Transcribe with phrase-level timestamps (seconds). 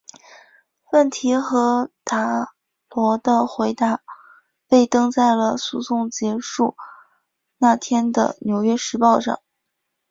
[0.93, 2.55] 问题和达
[2.89, 4.01] 罗的回答
[4.67, 6.75] 被登在了诉讼结束
[7.59, 9.39] 那天的纽约时报上。